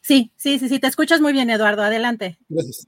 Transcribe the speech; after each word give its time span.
Sí, 0.00 0.32
sí, 0.36 0.58
sí, 0.58 0.68
sí, 0.68 0.78
te 0.78 0.86
escuchas 0.86 1.20
muy 1.20 1.32
bien, 1.32 1.50
Eduardo. 1.50 1.82
Adelante. 1.82 2.38
Gracias. 2.48 2.86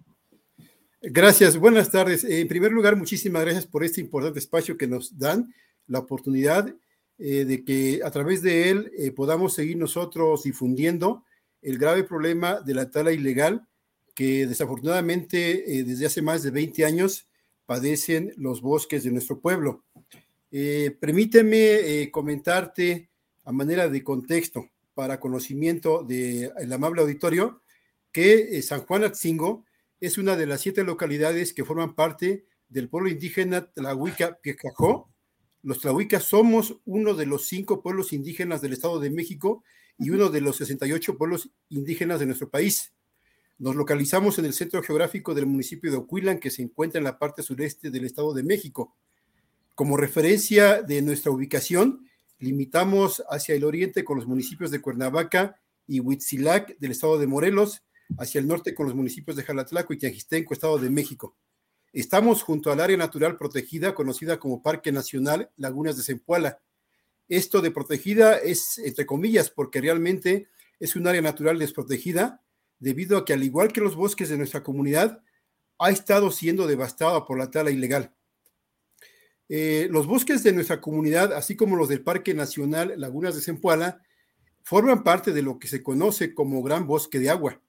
Gracias, 1.03 1.57
buenas 1.57 1.91
tardes. 1.91 2.25
En 2.25 2.47
primer 2.47 2.71
lugar, 2.71 2.95
muchísimas 2.97 3.43
gracias 3.43 3.67
por 3.67 3.85
este 3.85 4.01
importante 4.01 4.39
espacio 4.39 4.77
que 4.77 4.87
nos 4.87 5.19
dan, 5.19 5.53
la 5.89 5.99
oportunidad 5.99 6.73
eh, 7.19 7.45
de 7.45 7.65
que 7.65 8.01
a 8.05 8.11
través 8.13 8.41
de 8.41 8.71
él 8.71 8.93
eh, 8.97 9.11
podamos 9.11 9.55
seguir 9.55 9.77
nosotros 9.77 10.45
difundiendo 10.45 11.25
el 11.61 11.79
grave 11.79 12.05
problema 12.05 12.61
de 12.61 12.75
la 12.75 12.91
tala 12.91 13.13
ilegal 13.13 13.67
que 14.15 14.47
desafortunadamente 14.47 15.79
eh, 15.79 15.85
desde 15.85 16.07
hace 16.07 16.23
más 16.23 16.43
de 16.43 16.51
20 16.51 16.85
años 16.85 17.27
padecen 17.67 18.33
los 18.37 18.61
bosques 18.61 19.05
de 19.05 19.11
nuestro 19.11 19.41
pueblo. 19.41 19.85
Eh, 20.51 20.97
permíteme 21.01 22.03
eh, 22.03 22.11
comentarte 22.11 23.09
a 23.45 23.53
manera 23.53 23.89
de 23.89 24.05
contexto 24.05 24.69
para 24.95 25.21
conocimiento 25.21 26.03
del 26.03 26.73
amable 26.73 27.03
auditorio 27.03 27.63
que 28.13 28.59
eh, 28.59 28.63
San 28.63 28.83
Juan 28.83 29.05
Atzingo 29.05 29.65
es 30.01 30.19
una 30.19 30.37
de 30.37 30.47
las 30.47 30.61
siete 30.61 30.85
localidades 30.85 31.53
que 31.55 31.65
forman 31.65 31.95
parte 31.95 32.45
del 32.69 32.89
pueblo 32.89 33.09
indígena 33.09 33.71
Tlahuica 33.73 34.39
Piecajó. 34.43 35.11
Los 35.63 35.81
Tlahuicas 35.81 36.25
somos 36.25 36.81
uno 36.85 37.15
de 37.15 37.27
los 37.27 37.47
cinco 37.47 37.83
pueblos 37.83 38.13
indígenas 38.13 38.61
del 38.61 38.73
Estado 38.73 38.99
de 39.01 39.11
México 39.11 39.63
y 39.99 40.11
uno 40.11 40.29
de 40.29 40.41
los 40.41 40.57
68 40.57 41.17
pueblos 41.17 41.51
indígenas 41.69 42.21
de 42.21 42.27
nuestro 42.27 42.51
país. 42.51 42.93
Nos 43.59 43.77
localizamos 43.77 44.39
en 44.39 44.47
el 44.47 44.55
centro 44.55 44.83
geográfico 44.83 45.35
del 45.35 45.47
municipio 45.47 45.91
de 45.91 45.99
Ocuilan, 45.99 46.41
que 46.41 46.51
se 46.51 46.63
encuentra 46.63 46.99
en 46.99 47.05
la 47.05 47.19
parte 47.19 47.43
sureste 47.43 47.91
del 47.91 48.05
Estado 48.05 48.35
de 48.35 48.43
México. 48.43 48.97
Como 49.75 49.97
referencia 49.97 50.83
de 50.83 51.01
nuestra 51.03 51.31
ubicación, 51.31 52.09
limitamos 52.43 53.23
hacia 53.31 53.55
el 53.55 53.65
oriente 53.65 54.05
con 54.05 54.17
los 54.17 54.27
municipios 54.27 54.71
de 54.71 54.81
Cuernavaca 54.81 55.61
y 55.87 56.01
Huitzilac 56.01 56.77
del 56.79 56.91
Estado 56.91 57.19
de 57.19 57.29
Morelos, 57.29 57.83
hacia 58.19 58.41
el 58.41 58.49
norte 58.49 58.75
con 58.75 58.87
los 58.87 58.95
municipios 58.95 59.37
de 59.37 59.45
Jalatlaco 59.45 59.93
y 59.93 59.99
Tianjistenco, 59.99 60.53
Estado 60.53 60.79
de 60.79 60.91
México. 60.91 61.37
Estamos 61.93 62.43
junto 62.43 62.73
al 62.73 62.81
área 62.81 62.97
natural 62.97 63.37
protegida 63.37 63.95
conocida 63.95 64.41
como 64.41 64.61
Parque 64.61 64.91
Nacional 64.91 65.51
Lagunas 65.57 65.97
de 65.97 66.03
Zempoala. 66.03 66.61
Esto 67.29 67.61
de 67.61 67.71
protegida 67.71 68.39
es 68.39 68.79
entre 68.79 69.07
comillas 69.07 69.49
porque 69.49 69.81
realmente 69.81 70.49
es 70.81 70.97
un 70.97 71.07
área 71.07 71.23
natural 71.23 71.59
desprotegida 71.59 72.43
debido 72.81 73.19
a 73.19 73.25
que 73.25 73.35
al 73.35 73.45
igual 73.45 73.73
que 73.73 73.81
los 73.81 73.95
bosques 73.95 74.29
de 74.29 74.37
nuestra 74.37 74.65
comunidad, 74.65 75.23
ha 75.79 75.91
estado 75.91 76.33
siendo 76.33 76.67
devastada 76.67 77.25
por 77.25 77.39
la 77.39 77.51
tala 77.51 77.71
ilegal. 77.71 78.13
Eh, 79.49 79.89
los 79.91 80.07
bosques 80.07 80.43
de 80.43 80.53
nuestra 80.53 80.81
comunidad, 80.81 81.33
así 81.33 81.57
como 81.57 81.77
los 81.77 81.89
del 81.89 82.03
Parque 82.03 82.35
Nacional 82.35 82.95
Lagunas 82.97 83.35
de 83.35 83.43
Zempoala, 83.43 84.03
forman 84.63 85.03
parte 85.03 85.33
de 85.33 85.43
lo 85.43 85.59
que 85.59 85.69
se 85.69 85.83
conoce 85.83 86.35
como 86.35 86.63
Gran 86.63 86.87
Bosque 86.87 87.19
de 87.19 87.31
Agua, 87.31 87.61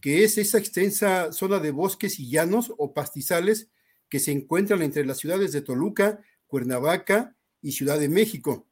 que 0.00 0.24
es 0.24 0.38
esa 0.38 0.58
extensa 0.58 1.32
zona 1.32 1.58
de 1.58 1.70
bosques 1.70 2.18
y 2.18 2.28
llanos 2.28 2.72
o 2.76 2.92
pastizales 2.92 3.68
que 4.08 4.18
se 4.18 4.32
encuentran 4.32 4.82
entre 4.82 5.04
las 5.04 5.18
ciudades 5.18 5.52
de 5.52 5.62
Toluca, 5.62 6.20
Cuernavaca 6.46 7.36
y 7.60 7.72
Ciudad 7.72 7.98
de 7.98 8.08
México. 8.08 8.66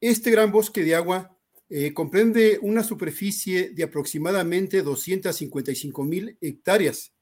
Este 0.00 0.30
gran 0.30 0.50
bosque 0.50 0.82
de 0.82 0.94
agua 0.94 1.38
eh, 1.70 1.94
comprende 1.94 2.58
una 2.60 2.82
superficie 2.82 3.70
de 3.70 3.84
aproximadamente 3.84 4.82
255 4.82 6.04
mil 6.04 6.36
hectáreas. 6.40 7.14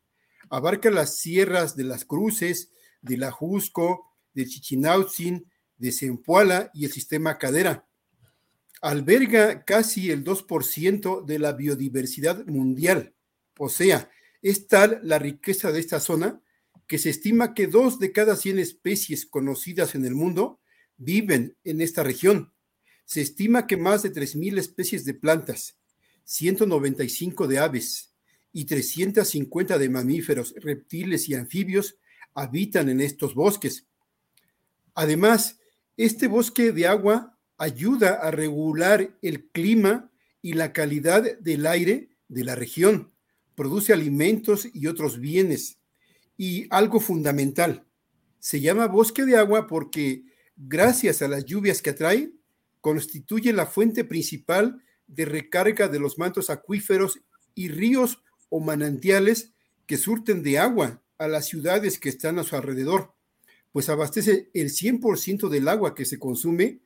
Abarca 0.49 0.91
las 0.91 1.19
sierras 1.19 1.77
de 1.77 1.85
las 1.85 2.05
Cruces, 2.05 2.73
de 3.01 3.17
la 3.17 3.31
Jusco, 3.31 4.10
de 4.35 4.47
Chichinautzin, 4.47 5.51
de 5.77 5.93
Zempoala 5.93 6.71
y 6.75 6.85
el 6.85 6.93
sistema 6.93 7.39
Cadera. 7.39 7.87
Alberga 8.83 9.65
casi 9.65 10.11
el 10.11 10.25
2% 10.25 11.25
de 11.25 11.39
la 11.39 11.53
biodiversidad 11.53 12.47
mundial. 12.47 13.15
O 13.59 13.69
sea, 13.69 14.11
es 14.43 14.69
tal 14.69 15.01
la 15.03 15.19
riqueza 15.19 15.71
de 15.73 15.81
esta 15.81 16.01
zona 16.01 16.41
que 16.87 16.99
se 16.99 17.11
estima 17.11 17.55
que 17.55 17.67
dos 17.67 17.99
de 17.99 18.11
cada 18.11 18.37
100 18.37 18.59
especies 18.59 19.27
conocidas 19.27 19.95
en 19.95 20.05
el 20.05 20.15
mundo 20.15 20.61
viven 20.97 21.57
en 21.63 21.81
esta 21.81 22.03
región. 22.03 22.53
Se 23.05 23.21
estima 23.21 23.67
que 23.67 23.77
más 23.77 24.03
de 24.03 24.13
3.000 24.13 24.59
especies 24.59 25.05
de 25.05 25.15
plantas, 25.15 25.79
195 26.25 27.47
de 27.47 27.59
aves 27.59 28.13
y 28.53 28.65
350 28.65 29.79
de 29.79 29.89
mamíferos, 29.89 30.55
reptiles 30.57 31.29
y 31.29 31.35
anfibios 31.35 31.97
habitan 32.35 32.89
en 32.89 33.01
estos 33.01 33.35
bosques. 33.35 33.87
Además, 35.01 35.59
este 35.97 36.29
bosque 36.29 36.73
de 36.73 36.87
agua 36.87 37.39
ayuda 37.57 38.17
a 38.17 38.31
regular 38.31 39.17
el 39.23 39.49
clima 39.49 40.13
y 40.43 40.53
la 40.53 40.75
calidad 40.75 41.39
del 41.39 41.67
aire 41.67 42.11
de 42.29 42.45
la 42.45 42.55
región, 42.55 43.11
produce 43.55 43.95
alimentos 43.95 44.69
y 44.75 44.89
otros 44.89 45.19
bienes. 45.19 45.79
Y 46.37 46.67
algo 46.69 47.01
fundamental, 47.01 47.87
se 48.41 48.61
llama 48.61 48.89
bosque 48.89 49.25
de 49.25 49.39
agua 49.39 49.67
porque 49.67 50.25
gracias 50.55 51.23
a 51.23 51.29
las 51.29 51.47
lluvias 51.47 51.81
que 51.81 51.91
atrae, 51.91 52.33
constituye 52.83 53.55
la 53.55 53.65
fuente 53.65 54.05
principal 54.05 54.85
de 55.07 55.25
recarga 55.25 55.89
de 55.89 55.99
los 55.99 56.19
mantos 56.19 56.51
acuíferos 56.51 57.19
y 57.55 57.69
ríos 57.69 58.23
o 58.51 58.61
manantiales 58.61 59.55
que 59.87 59.97
surten 59.97 60.43
de 60.43 60.59
agua 60.59 61.03
a 61.17 61.27
las 61.27 61.47
ciudades 61.47 61.99
que 61.99 62.11
están 62.11 62.39
a 62.39 62.45
su 62.45 62.55
alrededor 62.55 63.15
pues 63.73 63.89
abastece 63.89 64.51
el 64.55 64.71
100% 64.71 65.49
del 65.49 65.69
agua 65.69 65.95
que 65.95 66.05
se 66.05 66.19
consume 66.19 66.81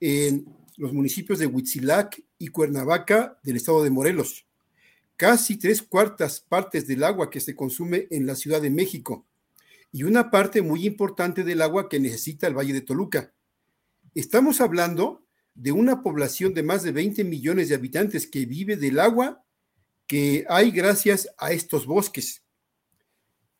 en 0.00 0.46
los 0.76 0.92
municipios 0.92 1.38
de 1.38 1.46
Huitzilac 1.46 2.22
y 2.38 2.48
Cuernavaca 2.48 3.38
del 3.42 3.56
estado 3.56 3.82
de 3.82 3.90
Morelos. 3.90 4.46
Casi 5.16 5.56
tres 5.56 5.82
cuartas 5.82 6.40
partes 6.40 6.86
del 6.86 7.02
agua 7.02 7.30
que 7.30 7.40
se 7.40 7.56
consume 7.56 8.06
en 8.10 8.26
la 8.26 8.36
Ciudad 8.36 8.62
de 8.62 8.70
México 8.70 9.26
y 9.90 10.04
una 10.04 10.30
parte 10.30 10.62
muy 10.62 10.86
importante 10.86 11.42
del 11.42 11.62
agua 11.62 11.88
que 11.88 11.98
necesita 11.98 12.46
el 12.46 12.56
Valle 12.56 12.72
de 12.72 12.82
Toluca. 12.82 13.32
Estamos 14.14 14.60
hablando 14.60 15.24
de 15.54 15.72
una 15.72 16.02
población 16.02 16.54
de 16.54 16.62
más 16.62 16.84
de 16.84 16.92
20 16.92 17.24
millones 17.24 17.68
de 17.68 17.74
habitantes 17.74 18.28
que 18.28 18.46
vive 18.46 18.76
del 18.76 19.00
agua 19.00 19.44
que 20.06 20.46
hay 20.48 20.70
gracias 20.70 21.28
a 21.36 21.52
estos 21.52 21.86
bosques. 21.86 22.44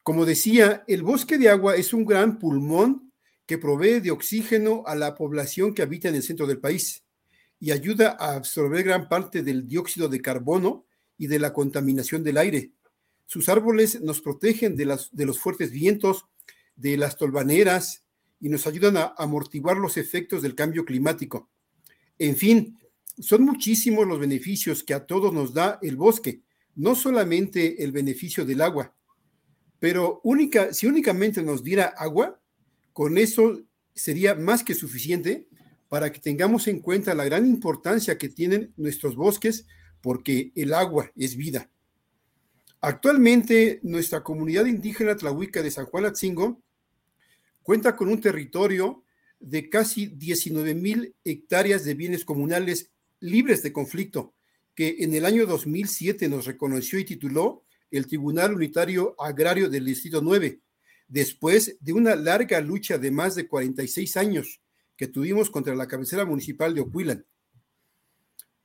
Como 0.08 0.24
decía, 0.24 0.84
el 0.86 1.02
bosque 1.02 1.36
de 1.36 1.50
agua 1.50 1.76
es 1.76 1.92
un 1.92 2.06
gran 2.06 2.38
pulmón 2.38 3.12
que 3.44 3.58
provee 3.58 4.00
de 4.00 4.10
oxígeno 4.10 4.82
a 4.86 4.94
la 4.94 5.14
población 5.14 5.74
que 5.74 5.82
habita 5.82 6.08
en 6.08 6.14
el 6.14 6.22
centro 6.22 6.46
del 6.46 6.60
país 6.60 7.04
y 7.60 7.72
ayuda 7.72 8.16
a 8.18 8.34
absorber 8.34 8.84
gran 8.84 9.06
parte 9.10 9.42
del 9.42 9.68
dióxido 9.68 10.08
de 10.08 10.22
carbono 10.22 10.86
y 11.18 11.26
de 11.26 11.38
la 11.38 11.52
contaminación 11.52 12.24
del 12.24 12.38
aire. 12.38 12.72
Sus 13.26 13.50
árboles 13.50 14.00
nos 14.00 14.22
protegen 14.22 14.76
de, 14.76 14.86
los 14.86 15.38
fuertes 15.38 15.72
vientos, 15.72 16.24
de 16.74 16.96
las 16.96 17.18
tolvaneras 17.18 18.02
y 18.40 18.48
nos 18.48 18.66
ayudan 18.66 18.96
a 18.96 19.14
amortiguar 19.18 19.76
los 19.76 19.98
efectos 19.98 20.40
del 20.40 20.54
cambio 20.54 20.86
climático. 20.86 21.50
En 22.18 22.34
fin, 22.34 22.78
son 23.18 23.42
muchísimos 23.42 24.06
los 24.06 24.18
beneficios 24.18 24.82
que 24.82 24.94
a 24.94 25.04
todos 25.04 25.34
nos 25.34 25.52
da 25.52 25.78
el 25.82 25.96
bosque, 25.96 26.40
no 26.76 26.94
solamente 26.94 27.84
el 27.84 27.92
beneficio 27.92 28.46
del 28.46 28.62
agua, 28.62 28.94
pero 29.80 30.20
única, 30.24 30.72
si 30.72 30.86
únicamente 30.86 31.42
nos 31.42 31.62
diera 31.62 31.86
agua, 31.96 32.40
con 32.92 33.18
eso 33.18 33.62
sería 33.94 34.34
más 34.34 34.64
que 34.64 34.74
suficiente 34.74 35.48
para 35.88 36.12
que 36.12 36.20
tengamos 36.20 36.68
en 36.68 36.80
cuenta 36.80 37.14
la 37.14 37.24
gran 37.24 37.46
importancia 37.46 38.18
que 38.18 38.28
tienen 38.28 38.72
nuestros 38.76 39.16
bosques, 39.16 39.66
porque 40.00 40.52
el 40.54 40.74
agua 40.74 41.10
es 41.16 41.36
vida. 41.36 41.70
Actualmente, 42.80 43.80
nuestra 43.82 44.22
comunidad 44.22 44.66
indígena 44.66 45.16
tlahuica 45.16 45.62
de 45.62 45.70
San 45.70 45.86
Juan 45.86 46.06
Atzingo 46.06 46.62
cuenta 47.62 47.96
con 47.96 48.08
un 48.08 48.20
territorio 48.20 49.04
de 49.40 49.68
casi 49.68 50.06
19 50.06 50.74
mil 50.74 51.14
hectáreas 51.24 51.84
de 51.84 51.94
bienes 51.94 52.24
comunales 52.24 52.90
libres 53.20 53.62
de 53.62 53.72
conflicto, 53.72 54.34
que 54.74 54.96
en 55.00 55.14
el 55.14 55.24
año 55.24 55.46
2007 55.46 56.28
nos 56.28 56.46
reconoció 56.46 56.98
y 56.98 57.04
tituló 57.04 57.64
el 57.90 58.06
Tribunal 58.06 58.54
Unitario 58.54 59.14
Agrario 59.18 59.68
del 59.68 59.84
Distrito 59.84 60.20
9, 60.20 60.60
después 61.06 61.76
de 61.80 61.92
una 61.92 62.16
larga 62.16 62.60
lucha 62.60 62.98
de 62.98 63.10
más 63.10 63.34
de 63.34 63.48
46 63.48 64.16
años 64.16 64.60
que 64.96 65.06
tuvimos 65.06 65.50
contra 65.50 65.74
la 65.74 65.88
cabecera 65.88 66.24
municipal 66.24 66.74
de 66.74 66.80
Oquilan. 66.80 67.24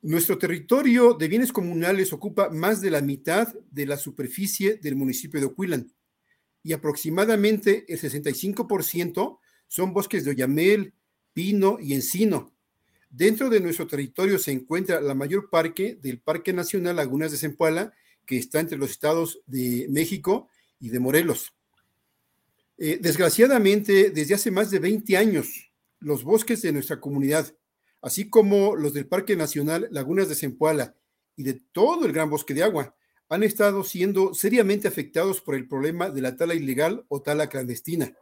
Nuestro 0.01 0.37
territorio 0.37 1.13
de 1.13 1.27
bienes 1.29 1.53
comunales 1.53 2.11
ocupa 2.11 2.49
más 2.49 2.81
de 2.81 2.91
la 2.91 3.01
mitad 3.01 3.53
de 3.71 3.85
la 3.85 3.97
superficie 3.97 4.75
del 4.75 4.95
municipio 4.95 5.39
de 5.39 5.45
Oquilan 5.45 5.93
y 6.61 6.73
aproximadamente 6.73 7.85
el 7.87 7.99
65% 7.99 9.39
son 9.67 9.93
bosques 9.93 10.25
de 10.25 10.31
oyamel, 10.31 10.93
pino 11.33 11.77
y 11.79 11.93
encino. 11.93 12.53
Dentro 13.09 13.49
de 13.49 13.59
nuestro 13.59 13.85
territorio 13.85 14.39
se 14.39 14.51
encuentra 14.51 14.99
la 14.99 15.13
mayor 15.13 15.49
parque 15.49 15.99
del 16.01 16.19
Parque 16.19 16.51
Nacional 16.51 16.95
Lagunas 16.95 17.31
de 17.31 17.37
Zempoala, 17.37 17.93
que 18.25 18.37
está 18.37 18.59
entre 18.59 18.77
los 18.77 18.91
estados 18.91 19.41
de 19.45 19.87
México 19.89 20.49
y 20.79 20.89
de 20.89 20.99
Morelos. 20.99 21.53
Eh, 22.77 22.99
desgraciadamente, 23.01 24.09
desde 24.09 24.35
hace 24.35 24.51
más 24.51 24.71
de 24.71 24.79
20 24.79 25.15
años, 25.17 25.71
los 25.99 26.23
bosques 26.23 26.61
de 26.61 26.71
nuestra 26.71 26.99
comunidad, 26.99 27.55
así 28.01 28.29
como 28.29 28.75
los 28.75 28.93
del 28.93 29.07
Parque 29.07 29.35
Nacional 29.35 29.87
Lagunas 29.91 30.27
de 30.27 30.35
Zempoala 30.35 30.95
y 31.35 31.43
de 31.43 31.61
todo 31.71 32.05
el 32.05 32.11
gran 32.11 32.29
bosque 32.29 32.53
de 32.53 32.63
agua, 32.63 32.95
han 33.29 33.43
estado 33.43 33.83
siendo 33.83 34.33
seriamente 34.33 34.87
afectados 34.87 35.41
por 35.41 35.55
el 35.55 35.67
problema 35.67 36.09
de 36.09 36.21
la 36.21 36.35
tala 36.35 36.53
ilegal 36.53 37.05
o 37.07 37.21
tala 37.21 37.47
clandestina, 37.47 38.13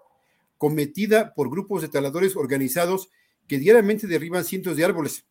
cometida 0.58 1.34
por 1.34 1.50
grupos 1.50 1.82
de 1.82 1.90
taladores 1.90 2.36
organizados 2.36 3.10
que 3.48 3.58
diariamente 3.58 4.08
derriban 4.08 4.46
cientos 4.46 4.78
de 4.78 4.86
árboles. 4.86 5.26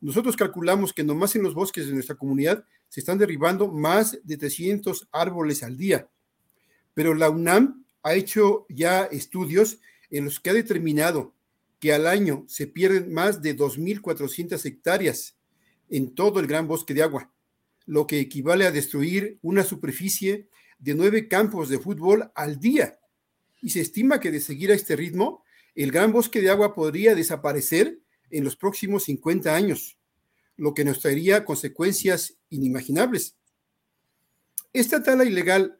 Nosotros 0.00 0.36
calculamos 0.36 0.92
que 0.92 1.04
nomás 1.04 1.34
en 1.36 1.42
los 1.42 1.54
bosques 1.54 1.86
de 1.86 1.92
nuestra 1.92 2.16
comunidad 2.16 2.64
se 2.88 3.00
están 3.00 3.18
derribando 3.18 3.68
más 3.68 4.18
de 4.22 4.36
300 4.36 5.08
árboles 5.12 5.62
al 5.62 5.76
día. 5.76 6.08
Pero 6.94 7.14
la 7.14 7.30
UNAM 7.30 7.84
ha 8.02 8.14
hecho 8.14 8.66
ya 8.68 9.04
estudios 9.04 9.80
en 10.10 10.24
los 10.24 10.40
que 10.40 10.50
ha 10.50 10.54
determinado 10.54 11.34
que 11.78 11.92
al 11.92 12.06
año 12.06 12.44
se 12.48 12.66
pierden 12.66 13.12
más 13.12 13.42
de 13.42 13.56
2.400 13.56 14.64
hectáreas 14.64 15.36
en 15.88 16.14
todo 16.14 16.40
el 16.40 16.46
gran 16.46 16.66
bosque 16.66 16.94
de 16.94 17.02
agua, 17.02 17.32
lo 17.84 18.06
que 18.06 18.20
equivale 18.20 18.66
a 18.66 18.72
destruir 18.72 19.38
una 19.42 19.62
superficie 19.62 20.48
de 20.78 20.94
nueve 20.94 21.28
campos 21.28 21.68
de 21.68 21.78
fútbol 21.78 22.30
al 22.34 22.58
día. 22.58 22.98
Y 23.60 23.70
se 23.70 23.80
estima 23.80 24.20
que 24.20 24.30
de 24.30 24.40
seguir 24.40 24.70
a 24.70 24.74
este 24.74 24.96
ritmo, 24.96 25.42
el 25.74 25.90
gran 25.90 26.12
bosque 26.12 26.40
de 26.40 26.50
agua 26.50 26.74
podría 26.74 27.14
desaparecer 27.14 28.00
en 28.30 28.44
los 28.44 28.56
próximos 28.56 29.04
50 29.04 29.54
años, 29.54 29.98
lo 30.56 30.74
que 30.74 30.84
nos 30.84 31.00
traería 31.00 31.44
consecuencias 31.44 32.38
inimaginables. 32.50 33.36
Esta 34.72 35.02
tala 35.02 35.24
ilegal, 35.24 35.78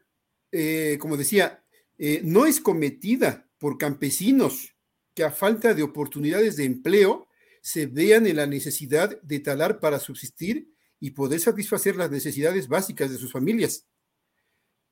eh, 0.51 0.97
como 0.99 1.17
decía, 1.17 1.63
eh, 1.97 2.21
no 2.23 2.45
es 2.45 2.59
cometida 2.59 3.49
por 3.57 3.77
campesinos 3.77 4.75
que 5.13 5.23
a 5.23 5.31
falta 5.31 5.73
de 5.73 5.83
oportunidades 5.83 6.57
de 6.57 6.65
empleo 6.65 7.27
se 7.61 7.87
vean 7.87 8.27
en 8.27 8.37
la 8.37 8.45
necesidad 8.45 9.21
de 9.21 9.39
talar 9.39 9.79
para 9.79 9.99
subsistir 9.99 10.71
y 10.99 11.11
poder 11.11 11.39
satisfacer 11.39 11.95
las 11.95 12.11
necesidades 12.11 12.67
básicas 12.67 13.11
de 13.11 13.17
sus 13.17 13.31
familias. 13.31 13.87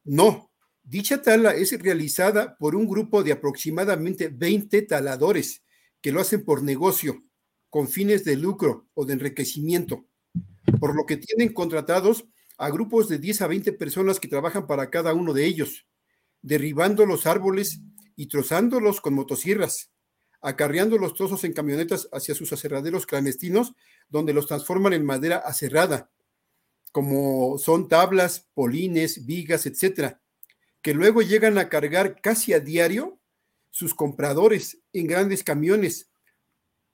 No, 0.03 0.51
dicha 0.83 1.21
tala 1.21 1.55
es 1.55 1.79
realizada 1.81 2.57
por 2.57 2.75
un 2.75 2.87
grupo 2.87 3.23
de 3.23 3.31
aproximadamente 3.31 4.27
20 4.29 4.83
taladores 4.83 5.63
que 6.01 6.11
lo 6.11 6.21
hacen 6.21 6.43
por 6.43 6.61
negocio, 6.61 7.23
con 7.75 7.89
fines 7.89 8.23
de 8.23 8.37
lucro 8.37 8.87
o 8.93 9.03
de 9.03 9.11
enriquecimiento, 9.11 10.05
por 10.79 10.95
lo 10.95 11.05
que 11.05 11.17
tienen 11.17 11.53
contratados 11.53 12.23
a 12.57 12.69
grupos 12.69 13.09
de 13.09 13.19
10 13.19 13.41
a 13.41 13.47
20 13.47 13.73
personas 13.73 14.21
que 14.21 14.29
trabajan 14.29 14.65
para 14.65 14.89
cada 14.89 15.13
uno 15.13 15.33
de 15.33 15.45
ellos, 15.45 15.85
derribando 16.41 17.05
los 17.05 17.27
árboles 17.27 17.81
y 18.15 18.27
trozándolos 18.27 19.01
con 19.01 19.13
motosierras, 19.13 19.91
acarreando 20.39 20.97
los 20.97 21.15
trozos 21.15 21.43
en 21.43 21.51
camionetas 21.51 22.07
hacia 22.13 22.33
sus 22.33 22.53
aserraderos 22.53 23.05
clandestinos, 23.05 23.73
donde 24.07 24.31
los 24.31 24.47
transforman 24.47 24.93
en 24.93 25.03
madera 25.03 25.39
aserrada, 25.39 26.09
como 26.93 27.57
son 27.57 27.89
tablas, 27.89 28.47
polines, 28.53 29.25
vigas, 29.25 29.65
etcétera, 29.65 30.21
que 30.81 30.93
luego 30.93 31.21
llegan 31.21 31.57
a 31.57 31.67
cargar 31.67 32.21
casi 32.21 32.53
a 32.53 32.61
diario 32.61 33.19
sus 33.69 33.93
compradores 33.93 34.79
en 34.93 35.07
grandes 35.07 35.43
camiones, 35.43 36.09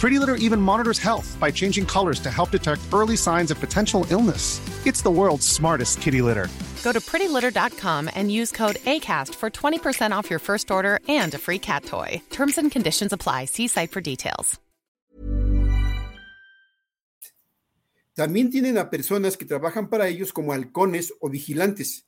Pretty 0.00 0.18
Litter 0.18 0.36
even 0.36 0.62
monitors 0.62 0.98
health 0.98 1.36
by 1.38 1.50
changing 1.50 1.84
colors 1.84 2.20
to 2.20 2.30
help 2.30 2.50
detect 2.50 2.80
early 2.90 3.16
signs 3.16 3.50
of 3.50 3.60
potential 3.60 4.06
illness. 4.08 4.58
It's 4.86 5.02
the 5.02 5.10
world's 5.10 5.46
smartest 5.46 6.00
kitty 6.00 6.22
litter. 6.22 6.48
Go 6.82 6.92
to 6.92 7.00
prettylitter.com 7.00 8.08
and 8.14 8.32
use 8.32 8.50
code 8.50 8.76
ACAST 8.86 9.34
for 9.34 9.50
20% 9.50 10.12
off 10.12 10.30
your 10.30 10.38
first 10.38 10.70
order 10.70 11.00
and 11.06 11.34
a 11.34 11.38
free 11.38 11.58
cat 11.58 11.84
toy. 11.84 12.22
Terms 12.30 12.56
and 12.56 12.72
conditions 12.72 13.12
apply. 13.12 13.44
See 13.44 13.68
site 13.68 13.92
for 13.92 14.00
details. 14.00 14.58
También 18.14 18.50
tienen 18.50 18.78
a 18.78 18.88
personas 18.88 19.36
que 19.36 19.44
trabajan 19.44 19.90
para 19.90 20.08
ellos 20.08 20.32
como 20.32 20.52
halcones 20.52 21.12
o 21.20 21.28
vigilantes, 21.28 22.06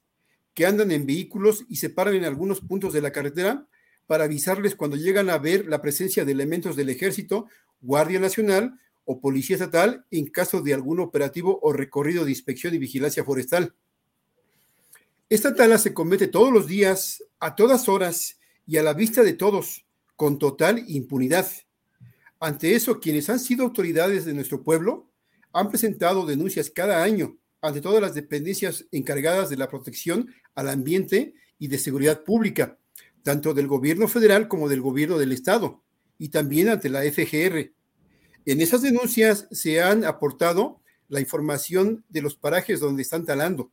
que 0.54 0.64
andan 0.64 0.92
en 0.92 1.04
vehículos 1.04 1.64
y 1.68 1.76
se 1.76 1.90
paran 1.90 2.14
en 2.14 2.24
algunos 2.24 2.60
puntos 2.60 2.94
de 2.94 3.02
la 3.02 3.12
carretera 3.12 3.66
para 4.06 4.24
avisarles 4.24 4.74
cuando 4.74 4.96
llegan 4.96 5.30
a 5.30 5.38
ver 5.38 5.66
la 5.66 5.80
presencia 5.80 6.24
de 6.24 6.32
elementos 6.32 6.76
del 6.76 6.90
ejército, 6.90 7.46
Guardia 7.82 8.18
Nacional 8.18 8.78
o 9.04 9.20
Policía 9.20 9.56
Estatal 9.56 10.06
en 10.10 10.26
caso 10.26 10.62
de 10.62 10.72
algún 10.72 11.00
operativo 11.00 11.58
o 11.62 11.72
recorrido 11.72 12.24
de 12.24 12.30
inspección 12.30 12.74
y 12.74 12.78
vigilancia 12.78 13.24
forestal. 13.24 13.74
Esta 15.28 15.54
tala 15.54 15.78
se 15.78 15.92
comete 15.92 16.28
todos 16.28 16.52
los 16.52 16.66
días, 16.66 17.24
a 17.40 17.56
todas 17.56 17.88
horas 17.88 18.38
y 18.66 18.76
a 18.76 18.82
la 18.82 18.94
vista 18.94 19.22
de 19.22 19.32
todos, 19.32 19.86
con 20.14 20.38
total 20.38 20.84
impunidad. 20.88 21.50
Ante 22.38 22.74
eso, 22.74 23.00
quienes 23.00 23.28
han 23.30 23.40
sido 23.40 23.64
autoridades 23.64 24.24
de 24.24 24.34
nuestro 24.34 24.62
pueblo 24.62 25.10
han 25.52 25.68
presentado 25.68 26.26
denuncias 26.26 26.70
cada 26.70 27.02
año 27.02 27.36
ante 27.60 27.80
todas 27.80 28.02
las 28.02 28.14
dependencias 28.14 28.86
encargadas 28.90 29.48
de 29.48 29.56
la 29.56 29.68
protección 29.68 30.34
al 30.54 30.68
ambiente 30.68 31.34
y 31.58 31.68
de 31.68 31.78
seguridad 31.78 32.24
pública, 32.24 32.76
tanto 33.22 33.54
del 33.54 33.68
gobierno 33.68 34.08
federal 34.08 34.48
como 34.48 34.68
del 34.68 34.80
gobierno 34.80 35.16
del 35.16 35.32
estado, 35.32 35.82
y 36.22 36.28
también 36.28 36.68
ante 36.68 36.88
la 36.88 37.00
FGR. 37.02 37.72
En 38.46 38.60
esas 38.60 38.80
denuncias 38.80 39.48
se 39.50 39.82
han 39.82 40.04
aportado 40.04 40.80
la 41.08 41.18
información 41.18 42.04
de 42.10 42.22
los 42.22 42.36
parajes 42.36 42.78
donde 42.78 43.02
están 43.02 43.26
talando, 43.26 43.72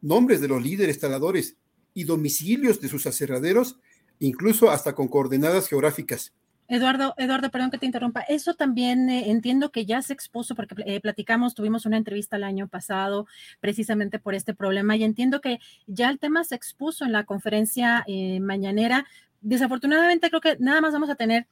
nombres 0.00 0.40
de 0.40 0.48
los 0.48 0.60
líderes 0.60 0.98
taladores 0.98 1.58
y 1.94 2.02
domicilios 2.02 2.80
de 2.80 2.88
sus 2.88 3.06
aserraderos, 3.06 3.78
incluso 4.18 4.68
hasta 4.68 4.96
con 4.96 5.06
coordenadas 5.06 5.68
geográficas. 5.68 6.32
Eduardo, 6.66 7.14
Eduardo, 7.18 7.52
perdón 7.52 7.70
que 7.70 7.78
te 7.78 7.86
interrumpa. 7.86 8.22
Eso 8.22 8.54
también 8.54 9.08
eh, 9.08 9.30
entiendo 9.30 9.70
que 9.70 9.86
ya 9.86 10.02
se 10.02 10.12
expuso 10.12 10.56
porque 10.56 10.74
eh, 10.86 11.00
platicamos, 11.00 11.54
tuvimos 11.54 11.86
una 11.86 11.98
entrevista 11.98 12.34
el 12.34 12.42
año 12.42 12.66
pasado 12.66 13.28
precisamente 13.60 14.18
por 14.18 14.34
este 14.34 14.54
problema 14.54 14.96
y 14.96 15.04
entiendo 15.04 15.40
que 15.40 15.60
ya 15.86 16.10
el 16.10 16.18
tema 16.18 16.42
se 16.42 16.56
expuso 16.56 17.04
en 17.04 17.12
la 17.12 17.22
conferencia 17.22 18.02
eh, 18.08 18.40
mañanera. 18.40 19.06
Desafortunadamente 19.40 20.28
creo 20.30 20.40
que 20.40 20.56
nada 20.58 20.80
más 20.80 20.92
vamos 20.92 21.10
a 21.10 21.14
tener 21.14 21.46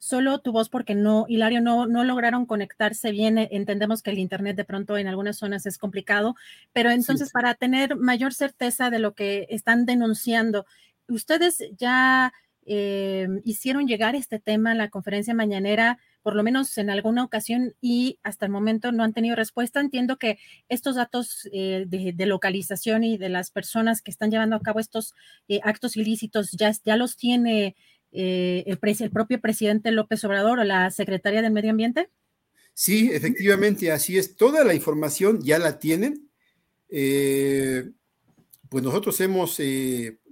solo 0.00 0.40
tu 0.40 0.50
voz 0.50 0.68
porque 0.68 0.96
no, 0.96 1.26
Hilario, 1.28 1.60
no, 1.60 1.86
no 1.86 2.02
lograron 2.02 2.46
conectarse 2.46 3.12
bien. 3.12 3.38
Entendemos 3.38 4.02
que 4.02 4.10
el 4.10 4.18
Internet 4.18 4.56
de 4.56 4.64
pronto 4.64 4.98
en 4.98 5.06
algunas 5.06 5.36
zonas 5.36 5.66
es 5.66 5.78
complicado, 5.78 6.34
pero 6.72 6.90
entonces 6.90 7.30
para 7.30 7.54
tener 7.54 7.96
mayor 7.96 8.34
certeza 8.34 8.90
de 8.90 8.98
lo 8.98 9.14
que 9.14 9.46
están 9.50 9.84
denunciando, 9.86 10.66
ustedes 11.06 11.62
ya 11.76 12.32
eh, 12.64 13.28
hicieron 13.44 13.86
llegar 13.86 14.14
este 14.14 14.38
tema 14.38 14.72
a 14.72 14.74
la 14.74 14.88
conferencia 14.88 15.34
mañanera, 15.34 15.98
por 16.22 16.34
lo 16.34 16.42
menos 16.42 16.76
en 16.78 16.88
alguna 16.88 17.22
ocasión, 17.22 17.74
y 17.82 18.18
hasta 18.22 18.46
el 18.46 18.52
momento 18.52 18.92
no 18.92 19.04
han 19.04 19.12
tenido 19.12 19.36
respuesta. 19.36 19.80
Entiendo 19.80 20.16
que 20.16 20.38
estos 20.70 20.96
datos 20.96 21.46
eh, 21.52 21.84
de, 21.86 22.26
localización 22.26 23.04
y 23.04 23.18
de 23.18 23.28
las 23.28 23.50
personas 23.50 24.00
que 24.00 24.10
están 24.10 24.30
llevando 24.30 24.56
a 24.56 24.60
cabo 24.60 24.80
estos 24.80 25.14
eh, 25.46 25.60
actos 25.62 25.96
ilícitos 25.96 26.52
ya, 26.52 26.72
ya 26.84 26.96
los 26.96 27.16
tiene 27.16 27.76
el, 28.12 28.64
el 28.66 29.10
propio 29.10 29.40
presidente 29.40 29.90
López 29.92 30.24
Obrador 30.24 30.58
o 30.58 30.64
la 30.64 30.90
secretaria 30.90 31.42
del 31.42 31.52
Medio 31.52 31.70
Ambiente. 31.70 32.10
Sí, 32.74 33.10
efectivamente, 33.12 33.90
así 33.92 34.18
es. 34.18 34.36
Toda 34.36 34.64
la 34.64 34.74
información 34.74 35.40
ya 35.42 35.58
la 35.58 35.78
tienen. 35.78 36.30
pues 36.88 38.82
nosotros 38.84 39.20
hemos 39.20 39.60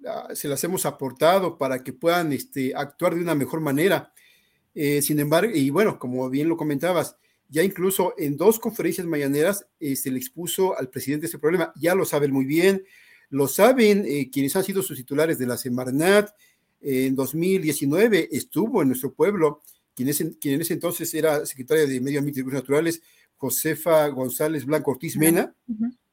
Ah, 0.06 0.28
se 0.34 0.48
las 0.48 0.62
hemos 0.64 0.86
aportado 0.86 1.58
para 1.58 1.82
que 1.82 1.92
puedan 1.92 2.32
este, 2.32 2.74
actuar 2.74 3.14
de 3.14 3.20
una 3.20 3.34
mejor 3.34 3.60
manera. 3.60 4.12
Eh, 4.74 5.02
sin 5.02 5.18
embargo, 5.18 5.52
y 5.54 5.70
bueno, 5.70 5.98
como 5.98 6.28
bien 6.30 6.48
lo 6.48 6.56
comentabas, 6.56 7.16
ya 7.48 7.62
incluso 7.62 8.14
en 8.16 8.36
dos 8.36 8.58
conferencias 8.58 9.06
mañaneras 9.06 9.66
eh, 9.80 9.96
se 9.96 10.10
le 10.10 10.18
expuso 10.18 10.78
al 10.78 10.88
presidente 10.88 11.26
ese 11.26 11.38
problema. 11.38 11.72
Ya 11.76 11.94
lo 11.94 12.04
saben 12.04 12.32
muy 12.32 12.44
bien, 12.44 12.84
lo 13.30 13.48
saben 13.48 14.04
eh, 14.06 14.30
quienes 14.30 14.54
han 14.56 14.64
sido 14.64 14.82
sus 14.82 14.96
titulares 14.96 15.38
de 15.38 15.46
la 15.46 15.56
Semarnat. 15.56 16.30
En 16.80 17.14
2019 17.14 18.28
estuvo 18.32 18.82
en 18.82 18.88
nuestro 18.88 19.12
pueblo, 19.12 19.62
quien, 19.94 20.08
es, 20.08 20.24
quien 20.40 20.54
en 20.54 20.60
ese 20.60 20.74
entonces 20.74 21.12
era 21.14 21.44
secretaria 21.46 21.86
de 21.86 22.00
Medio 22.00 22.18
Ambiente 22.18 22.40
y 22.40 22.42
Recursos 22.42 22.62
Naturales, 22.62 23.02
Josefa 23.36 24.08
González 24.08 24.64
Blanco 24.64 24.92
Ortiz 24.92 25.16
Mena, 25.16 25.54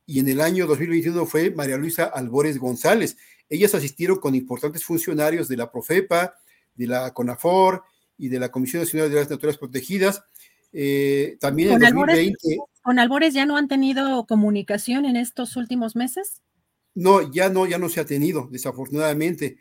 y 0.06 0.20
en 0.20 0.30
el 0.30 0.42
año 0.42 0.68
2021 0.68 1.26
fue 1.26 1.52
María 1.52 1.78
Luisa 1.78 2.06
Albores 2.06 2.58
González. 2.58 3.18
Ellas 3.50 3.74
asistieron 3.76 4.20
con 4.20 4.36
importantes 4.36 4.84
funcionarios 4.84 5.48
de 5.48 5.58
la 5.58 5.72
Profepa, 5.72 6.36
de 6.76 6.88
la 6.88 7.14
CONAFOR 7.14 7.84
y 8.18 8.30
de 8.30 8.40
la 8.40 8.50
Comisión 8.50 8.84
Nacional 8.84 9.10
de 9.10 9.16
las 9.16 9.30
Naturales 9.30 9.58
Protegidas. 9.58 10.24
Eh, 10.72 11.38
también 11.40 11.72
en 11.74 11.80
2020. 11.80 12.58
¿Con 12.82 13.00
Albores 13.00 13.34
ya 13.34 13.46
no 13.46 13.58
han 13.58 13.68
tenido 13.68 14.26
comunicación 14.28 15.06
en 15.06 15.16
estos 15.16 15.56
últimos 15.56 15.96
meses? 15.96 16.44
No, 16.94 17.32
ya 17.32 17.50
no, 17.50 17.66
ya 17.66 17.78
no 17.78 17.90
se 17.90 18.00
ha 18.00 18.06
tenido, 18.06 18.48
desafortunadamente. 18.52 19.58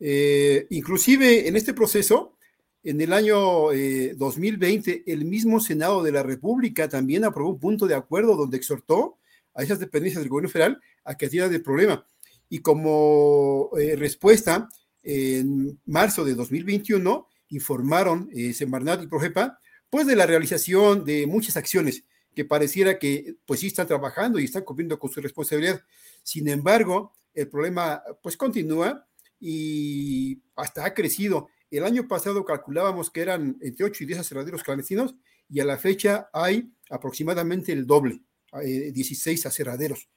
Eh, 0.00 0.66
inclusive 0.70 1.48
en 1.48 1.56
este 1.56 1.74
proceso, 1.74 2.36
en 2.82 3.00
el 3.00 3.12
año 3.12 3.70
2020, 4.16 4.90
eh, 4.90 5.02
el 5.06 5.24
mismo 5.24 5.60
Senado 5.60 6.02
de 6.02 6.12
la 6.12 6.22
República 6.22 6.88
también 6.88 7.24
aprobó 7.24 7.50
un 7.50 7.58
punto 7.58 7.86
de 7.86 7.94
acuerdo 7.94 8.36
donde 8.36 8.56
exhortó 8.56 9.18
a 9.54 9.62
esas 9.62 9.80
dependencias 9.80 10.22
del 10.22 10.30
gobierno 10.30 10.50
federal 10.50 10.80
a 11.04 11.16
que 11.16 11.26
atiendan 11.26 11.52
el 11.52 11.62
problema 11.62 12.06
y 12.48 12.60
como 12.60 13.70
eh, 13.78 13.96
respuesta, 13.96 14.68
en 15.02 15.80
marzo 15.86 16.24
de 16.24 16.34
2021 16.34 17.28
informaron 17.50 18.28
eh, 18.34 18.52
Semarnat 18.52 19.02
y 19.02 19.06
Projepa, 19.06 19.58
pues 19.90 20.06
de 20.06 20.16
la 20.16 20.26
realización 20.26 21.04
de 21.04 21.26
muchas 21.26 21.56
acciones 21.56 22.04
que 22.34 22.44
pareciera 22.44 22.98
que 22.98 23.36
pues 23.46 23.60
sí 23.60 23.68
están 23.68 23.86
trabajando 23.86 24.38
y 24.38 24.44
están 24.44 24.64
cumpliendo 24.64 24.98
con 24.98 25.10
su 25.10 25.20
responsabilidad. 25.20 25.82
Sin 26.22 26.48
embargo, 26.48 27.12
el 27.34 27.48
problema 27.48 28.02
pues 28.22 28.36
continúa 28.36 29.06
y 29.40 30.42
hasta 30.56 30.84
ha 30.84 30.94
crecido. 30.94 31.48
El 31.70 31.84
año 31.84 32.08
pasado 32.08 32.44
calculábamos 32.44 33.10
que 33.10 33.20
eran 33.20 33.58
entre 33.60 33.84
8 33.84 34.04
y 34.04 34.06
10 34.06 34.20
aserraderos 34.20 34.62
clandestinos 34.62 35.14
y 35.48 35.60
a 35.60 35.64
la 35.64 35.78
fecha 35.78 36.28
hay 36.32 36.72
aproximadamente 36.90 37.72
el 37.72 37.86
doble, 37.86 38.22
16 38.52 39.44
eh, 39.44 39.48
aserraderos 39.48 40.08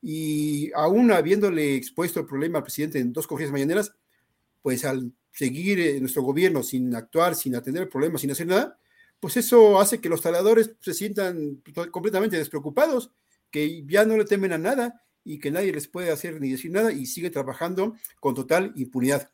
y 0.00 0.70
aún 0.74 1.10
habiéndole 1.10 1.74
expuesto 1.74 2.20
el 2.20 2.26
problema 2.26 2.58
al 2.58 2.64
presidente 2.64 2.98
en 2.98 3.12
dos 3.12 3.26
conferencias 3.26 3.52
mañaneras, 3.52 3.94
pues 4.62 4.84
al 4.84 5.12
seguir 5.32 5.80
eh, 5.80 6.00
nuestro 6.00 6.22
gobierno 6.22 6.62
sin 6.62 6.94
actuar, 6.94 7.34
sin 7.34 7.54
atender 7.54 7.82
el 7.84 7.88
problema, 7.88 8.18
sin 8.18 8.30
hacer 8.30 8.46
nada, 8.46 8.78
pues 9.20 9.36
eso 9.36 9.80
hace 9.80 10.00
que 10.00 10.08
los 10.08 10.22
taladores 10.22 10.72
se 10.80 10.94
sientan 10.94 11.62
completamente 11.90 12.36
despreocupados, 12.36 13.10
que 13.50 13.84
ya 13.86 14.04
no 14.04 14.16
le 14.16 14.24
temen 14.24 14.52
a 14.52 14.58
nada 14.58 15.02
y 15.28 15.38
que 15.38 15.50
nadie 15.50 15.72
les 15.72 15.88
puede 15.88 16.10
hacer 16.10 16.40
ni 16.40 16.50
decir 16.50 16.70
nada 16.70 16.92
y 16.92 17.06
sigue 17.06 17.30
trabajando 17.30 17.96
con 18.20 18.34
total 18.34 18.72
impunidad. 18.76 19.30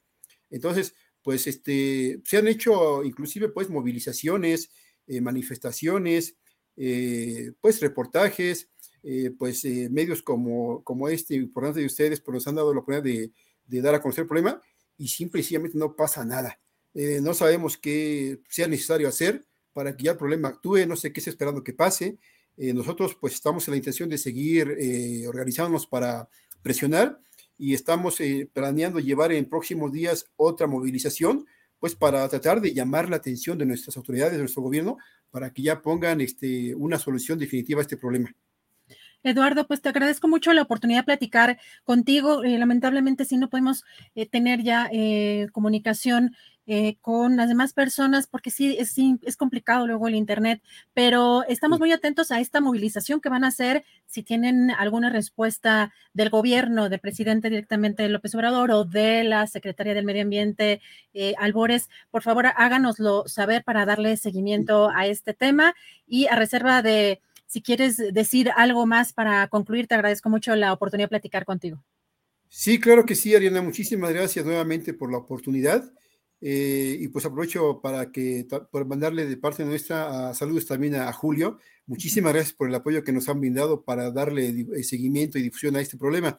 Entonces, 0.51 0.95
pues 1.23 1.47
este, 1.47 2.21
se 2.25 2.37
han 2.37 2.49
hecho 2.49 3.05
inclusive 3.05 3.49
pues 3.49 3.71
movilizaciones, 3.71 4.71
eh, 5.07 5.21
manifestaciones, 5.21 6.37
eh, 6.77 7.53
pues 7.61 7.81
reportajes, 7.81 8.69
eh, 9.07 9.33
pues 9.39 9.63
eh, 9.67 9.89
medios 9.91 10.23
como, 10.23 10.83
como 10.83 11.11
este, 11.11 11.35
importante 11.35 11.81
de 11.81 11.87
ustedes, 11.87 12.23
pues 12.23 12.35
nos 12.35 12.49
han 12.49 12.55
dado 12.55 12.73
la 12.73 12.81
oportunidad 12.81 13.31
de, 13.67 13.83
dar 13.83 13.95
a 13.95 14.01
conocer 14.01 14.23
el 14.23 14.29
problema 14.29 14.63
y 14.97 15.09
simplemente 15.09 15.77
no 15.77 15.95
pasa 15.95 16.25
nada. 16.25 16.59
Eh, 16.95 17.21
no 17.21 17.35
sabemos 17.35 17.77
qué 17.77 18.41
sea 18.49 18.67
necesario 18.67 19.07
hacer 19.07 19.45
para 19.75 19.95
que 19.95 20.05
ya 20.05 20.13
el 20.13 20.17
problema 20.17 20.49
actúe, 20.49 20.87
no 20.87 20.97
sé 20.97 21.13
qué 21.13 21.21
está 21.21 21.29
esperando 21.29 21.63
que 21.63 21.75
pase. 21.75 22.19
Nosotros 22.57 23.17
pues 23.21 23.35
estamos 23.35 23.67
en 23.67 23.73
la 23.73 23.79
intención 23.79 24.09
de 24.09 24.19
seguir 24.19 24.77
organizándonos 25.27 25.87
para 25.87 26.29
presionar 26.63 27.19
y 27.59 27.75
estamos 27.75 28.19
planeando 28.53 29.01
llevar 29.01 29.33
en 29.33 29.49
próximos 29.49 29.93
días 29.93 30.27
otra 30.37 30.67
movilización, 30.67 31.47
pues 31.79 31.95
para 31.95 32.29
tratar 32.29 32.61
de 32.61 32.73
llamar 32.73 33.11
la 33.11 33.17
atención 33.17 33.59
de 33.59 33.67
nuestras 33.67 33.97
autoridades, 33.97 34.33
de 34.33 34.39
nuestro 34.39 34.63
gobierno, 34.63 34.99
para 35.31 35.53
que 35.53 35.63
ya 35.63 35.83
pongan 35.83 36.21
este, 36.21 36.75
una 36.77 36.99
solución 36.99 37.39
definitiva 37.41 37.81
a 37.81 37.83
este 37.83 37.97
problema. 37.97 38.33
Eduardo, 39.25 39.67
pues 39.67 39.81
te 39.81 39.89
agradezco 39.89 40.29
mucho 40.29 40.53
la 40.53 40.63
oportunidad 40.63 41.01
de 41.01 41.05
platicar 41.05 41.59
contigo. 41.83 42.45
Eh, 42.45 42.59
lamentablemente, 42.59 43.25
sí 43.25 43.39
no 43.39 43.49
podemos 43.49 43.83
eh, 44.15 44.27
tener 44.27 44.63
ya 44.63 44.89
eh, 44.93 45.49
comunicación 45.51 46.37
con 47.03 47.37
las 47.37 47.49
demás 47.49 47.75
personas, 47.75 48.27
porque 48.27 48.51
sí 48.51 48.77
es, 48.79 48.95
es, 49.23 49.37
complicado 49.37 49.87
luego 49.87 50.09
el 50.09 50.15
Internet, 50.15 50.63
pero 50.95 51.45
estamos 51.47 51.79
muy 51.79 51.93
atentos 51.93 52.31
a 52.31 52.41
esta 52.41 52.61
movilización 52.61 53.21
que 53.21 53.29
van 53.29 53.45
a 53.45 53.49
hacer. 53.49 53.85
Si 54.07 54.23
tienen 54.23 54.71
alguna 54.71 55.11
respuesta 55.11 55.93
del 56.15 56.31
gobierno, 56.31 56.89
del 56.89 57.01
presidente 57.01 57.51
directamente 57.51 58.09
López 58.09 58.35
Obrador 58.35 58.71
o 58.71 58.85
de 58.85 59.25
la 59.25 59.47
secretaria 59.47 59.93
del 59.93 60.07
Medio 60.07 60.23
Ambiente, 60.23 60.81
Albores, 61.39 61.91
por 62.11 62.23
favor 62.23 62.47
háganoslo 62.57 63.29
saber 63.29 63.63
para 63.63 63.85
darle 63.85 64.17
seguimiento 64.17 64.91
a 64.95 65.07
este 65.07 65.35
tema 65.35 65.75
y 66.07 66.27
a 66.29 66.37
reserva 66.37 66.81
de 66.81 67.21
si 67.47 67.63
quieres 67.63 67.99
decir 68.13 68.51
algo 68.57 68.87
más 68.87 69.13
para 69.13 69.47
concluir, 69.49 69.87
te 69.87 69.95
agradezco 69.95 70.29
mucho 70.29 70.57
la 70.57 70.73
oportunidad 70.73 71.05
de 71.07 71.11
platicar 71.11 71.45
contigo. 71.45 71.83
Sí, 72.49 72.81
claro 72.81 73.05
que 73.05 73.15
sí, 73.15 73.35
Ariana. 73.35 73.63
Muchísimas 73.63 74.13
gracias 74.13 74.45
nuevamente 74.45 74.95
por 74.95 75.11
la 75.11 75.19
oportunidad. 75.19 75.93
Eh, 76.41 76.99
y 77.01 77.09
pues 77.09 77.25
aprovecho 77.25 77.81
para 77.81 78.13
que 78.13 78.47
por 78.71 78.85
mandarle 78.87 79.27
de 79.27 79.37
parte 79.37 79.65
nuestra 79.65 80.35
saludos 80.35 80.67
también 80.67 80.95
a, 80.97 81.13
Julio. 81.13 81.59
Muchísimas 81.87 82.33
gracias 82.33 82.55
por 82.55 82.69
el 82.69 82.75
apoyo 82.75 83.03
que 83.03 83.13
nos 83.13 83.29
han 83.29 83.41
brindado 83.41 83.83
para 83.83 84.11
darle 84.11 84.67
eh, 84.75 84.83
seguimiento 84.83 85.39
y 85.39 85.43
difusión 85.43 85.77
a 85.77 85.81
este 85.81 85.97
problema. 85.97 86.39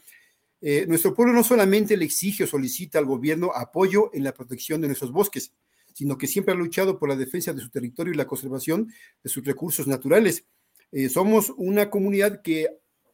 Eh, 0.62 0.86
nuestro 0.88 1.14
pueblo 1.14 1.34
no 1.34 1.44
solamente 1.44 1.98
le 1.98 2.06
exige 2.06 2.44
o 2.44 2.48
solicita 2.48 2.98
al 2.98 3.06
gobierno 3.06 3.52
apoyo 3.54 4.10
en 4.14 4.24
la 4.24 4.34
protección 4.34 4.82
de 4.82 4.88
nuestros 4.88 5.12
bosques, 5.12 5.52
sino 5.94 6.18
que 6.18 6.28
siempre 6.28 6.54
ha 6.54 6.58
luchado 6.58 6.98
por 6.98 7.10
la 7.10 7.16
defensa 7.16 7.54
de 7.54 7.62
su 7.62 7.70
territorio 7.70 8.14
y 8.14 8.18
la 8.18 8.26
conservación 8.26 8.92
de 9.24 9.30
sus 9.30 9.46
recursos 9.46 9.88
naturales. 9.88 10.46
Eh, 10.92 11.10
somos 11.10 11.54
una 11.58 11.90
comunidad 11.90 12.42
que 12.42 12.68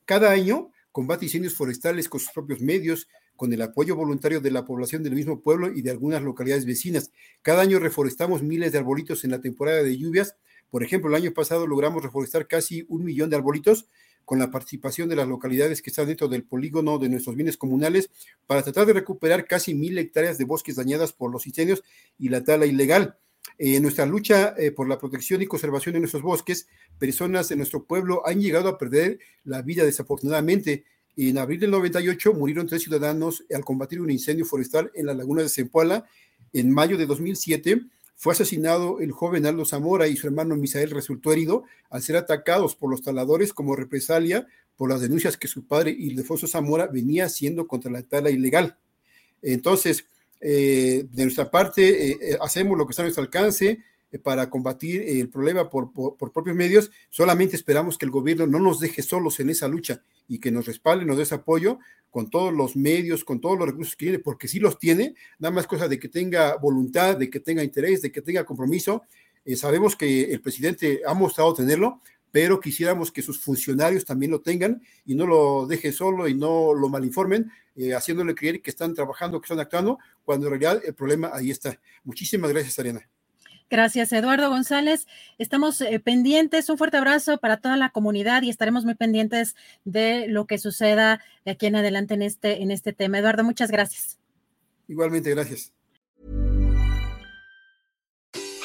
cada 0.06 0.32
año 0.32 0.72
combate 0.92 1.26
incendios 1.26 1.54
forestales 1.54 2.08
con 2.08 2.20
sus 2.20 2.32
propios 2.32 2.62
medios, 2.62 3.08
con 3.42 3.52
el 3.52 3.64
apoyo 3.64 3.96
voluntario 3.96 4.40
de 4.40 4.52
la 4.52 4.66
población 4.66 5.02
del 5.02 5.16
mismo 5.16 5.42
pueblo 5.42 5.72
y 5.74 5.82
de 5.82 5.90
algunas 5.90 6.22
localidades 6.22 6.64
vecinas. 6.64 7.10
Cada 7.42 7.64
año 7.64 7.80
reforestamos 7.80 8.44
miles 8.44 8.72
de 8.72 8.78
arbolitos 8.78 9.24
en 9.24 9.32
la 9.32 9.42
temporada 9.42 9.82
de 9.82 9.98
lluvias. 9.98 10.36
Por 10.70 10.84
ejemplo, 10.84 11.10
el 11.10 11.16
año 11.16 11.34
pasado 11.34 11.66
logramos 11.66 12.04
reforestar 12.04 12.46
casi 12.46 12.86
un 12.88 13.04
millón 13.04 13.32
de 13.32 13.38
arbolitos 13.38 13.88
con 14.26 14.38
la 14.38 14.52
participación 14.52 15.10
de 15.10 15.16
las 15.16 15.28
localidades 15.28 15.82
que 15.82 15.90
están 15.90 16.06
dentro 16.06 16.28
del 16.28 16.44
polígono 16.44 17.00
de 17.00 17.10
nuestros 17.10 17.36
bienes 17.36 17.58
comunales 17.58 18.12
para 18.46 18.62
tratar 18.62 18.86
de 18.86 18.94
recuperar 18.94 19.48
casi 19.48 19.74
mil 19.74 19.98
hectáreas 19.98 20.38
de 20.38 20.46
bosques 20.46 20.76
dañadas 20.76 21.12
por 21.12 21.32
los 21.32 21.48
incendios 21.48 21.84
y 22.20 22.30
la 22.30 22.44
tala 22.44 22.68
ilegal. 22.68 23.18
En 23.58 23.74
eh, 23.74 23.80
nuestra 23.80 24.06
lucha 24.06 24.54
eh, 24.56 24.70
por 24.70 24.88
la 24.88 25.00
protección 25.00 25.42
y 25.42 25.48
conservación 25.48 25.94
de 25.94 26.00
nuestros 26.02 26.22
bosques, 26.22 26.68
personas 27.00 27.50
de 27.50 27.56
nuestro 27.56 27.86
pueblo 27.86 28.22
han 28.24 28.40
llegado 28.40 28.70
a 28.70 28.78
perder 28.78 29.18
la 29.44 29.64
vida 29.64 29.84
desafortunadamente 29.84 30.86
En 31.18 31.38
abril 31.38 31.60
del 31.60 31.72
98 31.72 32.34
murieron 32.34 32.68
tres 32.68 32.84
ciudadanos 32.84 33.44
al 33.53 33.65
combatir 33.65 34.01
un 34.01 34.10
incendio 34.10 34.46
forestal 34.46 34.91
en 34.96 35.06
la 35.06 35.13
laguna 35.13 35.41
de 35.41 35.50
Zempoala. 35.50 36.06
En 36.53 36.72
mayo 36.72 36.98
de 36.98 37.06
2007 37.06 37.82
fue 38.15 38.34
asesinado 38.34 39.00
el 39.00 39.12
joven 39.12 39.46
Aldo 39.46 39.65
Zamora 39.65 40.08
y 40.08 40.15
su 40.15 40.27
hermano 40.27 40.56
Misael 40.56 40.91
resultó 40.91 41.32
herido 41.34 41.63
al 41.89 42.01
ser 42.01 42.18
atacados 42.18 42.75
por 42.75 42.89
los 42.89 43.01
taladores 43.01 43.53
como 43.53 43.75
represalia 43.75 44.48
por 44.75 44.89
las 44.89 45.01
denuncias 45.01 45.38
que 45.38 45.48
su 45.48 45.65
padre 45.65 45.91
Ildefonso 45.91 46.48
Zamora 46.48 46.88
venía 46.88 47.25
haciendo 47.25 47.68
contra 47.68 47.91
la 47.91 48.03
tala 48.03 48.30
ilegal. 48.30 48.77
Entonces, 49.41 50.06
eh, 50.39 51.06
de 51.12 51.24
nuestra 51.24 51.51
parte, 51.51 52.12
eh, 52.12 52.18
eh, 52.22 52.38
hacemos 52.41 52.77
lo 52.77 52.86
que 52.86 52.91
está 52.91 53.03
a 53.03 53.06
nuestro 53.06 53.24
alcance 53.24 53.80
para 54.20 54.50
combatir 54.50 55.01
el 55.01 55.30
problema 55.30 55.70
por, 55.70 55.91
por, 55.94 56.32
propios 56.32 56.56
medios. 56.56 56.91
Solamente 57.10 57.56
esperamos 57.56 57.98
que 57.98 58.06
el 58.06 58.12
gobierno 58.12 58.48
no 58.48 58.60
nos 58.60 58.80
deje 58.80 59.01
solos 59.01 59.39
en 59.39 59.50
esa 59.50 59.68
lucha 59.68 60.03
y 60.27 60.39
que 60.39 60.51
nos 60.51 60.65
respalde, 60.65 61.06
nos 61.06 61.18
dé 61.18 61.24
ese 61.24 61.36
apoyo 61.36 61.80
con 62.10 62.30
todos 62.30 62.53
los 62.53 62.75
medios, 62.75 63.24
con 63.24 63.39
todos 63.39 63.58
los 63.58 63.68
recursos 63.68 63.96
que 63.96 64.06
tiene, 64.06 64.20
porque 64.20 64.48
sí 64.48 64.60
los 64.60 64.77
tiene, 64.77 65.15
nada 65.39 65.53
más 65.53 65.68
cosa 65.68 65.88
de 65.88 65.98
que 65.98 66.10
tenga 66.10 66.58
voluntad, 66.58 67.18
de 67.18 67.30
que 67.30 67.39
tenga 67.39 67.63
interés, 67.63 68.01
de 68.01 68.12
que 68.12 68.22
tenga 68.22 68.44
compromiso. 68.44 69.03
sabemos 69.56 69.96
que 69.96 70.24
el 70.24 70.41
presidente 70.41 71.01
ha 71.06 71.13
mostrado 71.13 71.53
tenerlo, 71.53 72.01
pero 72.32 72.60
quisiéramos 72.60 73.12
que 73.12 73.22
sus 73.22 73.39
funcionarios 73.39 74.06
también 74.06 74.32
lo 74.32 74.41
tengan 74.41 74.82
y 75.06 75.15
no 75.15 75.27
lo 75.27 75.68
dejen 75.68 75.94
solo 75.94 76.27
y 76.27 76.34
no 76.34 76.74
lo 76.74 76.89
malinformen, 76.89 77.51
eh, 77.75 77.94
haciéndole 77.94 78.34
creer 78.34 78.62
que 78.62 78.70
están 78.70 78.94
trabajando, 78.94 79.39
que 79.39 79.46
están 79.46 79.60
actuando, 79.60 80.00
cuando 80.24 80.48
en 80.48 80.51
realidad 80.51 80.82
el 80.86 80.94
problema 80.94 81.32
ahí 81.34 81.51
está. 81.51 81.80
Muchísimas 82.03 82.51
gracias, 82.51 82.80
Ariana. 82.80 83.11
Gracias, 83.72 84.12
Eduardo 84.12 84.50
González. 84.50 85.08
Estamos 85.38 85.80
eh, 85.80 85.98
pendientes. 86.01 86.70
Un 86.70 86.78
fuerte 86.78 86.98
abrazo 86.98 87.38
para 87.38 87.56
toda 87.56 87.78
la 87.78 87.90
comunidad 87.90 88.42
y 88.42 88.50
estaremos 88.50 88.84
muy 88.84 88.96
pendientes 88.96 89.56
de 89.86 90.28
lo 90.28 90.46
que 90.46 90.58
suceda 90.58 91.22
de 91.46 91.51
aquí 91.51 91.68
en 91.68 91.78
adelante 91.78 92.16
en 92.16 92.22
este, 92.22 92.62
en 92.62 92.70
este 92.70 92.92
tema. 92.92 93.20
Eduardo, 93.20 93.46
muchas 93.46 93.72
gracias. 93.72 94.20
Igualmente, 94.90 95.30
gracias. 95.30 95.72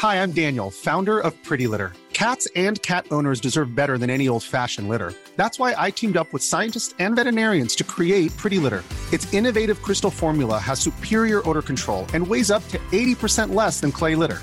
Hi, 0.03 0.17
I'm 0.17 0.33
Daniel, 0.33 0.73
founder 0.73 1.21
of 1.21 1.33
Pretty 1.45 1.69
Litter. 1.69 1.93
Cats 2.13 2.49
and 2.57 2.83
cat 2.83 3.07
owners 3.13 3.41
deserve 3.41 3.77
better 3.77 3.99
than 3.99 4.11
any 4.11 4.27
old-fashioned 4.27 4.89
litter. 4.89 5.13
That's 5.37 5.59
why 5.59 5.75
I 5.79 5.93
teamed 5.93 6.17
up 6.17 6.33
with 6.33 6.43
scientists 6.43 6.95
and 6.99 7.15
veterinarians 7.15 7.77
to 7.77 7.85
create 7.85 8.37
Pretty 8.37 8.59
Litter. 8.59 8.83
Its 9.13 9.33
innovative 9.33 9.81
crystal 9.83 10.11
formula 10.11 10.59
has 10.59 10.81
superior 10.81 11.49
odor 11.49 11.63
control 11.63 12.07
and 12.13 12.27
weighs 12.27 12.51
up 12.51 12.67
to 12.69 12.79
80% 12.91 13.55
less 13.55 13.81
than 13.81 13.93
clay 13.93 14.17
litter. 14.17 14.43